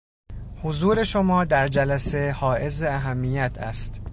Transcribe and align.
حضور 0.63 1.03
شما 1.03 1.45
در 1.45 1.67
جلسه 1.67 2.31
حائز 2.31 2.83
اهمیت 2.83 3.57
است. 3.57 4.01